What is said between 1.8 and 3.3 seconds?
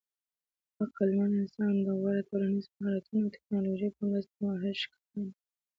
د غوره ټولنیزو مهارتونو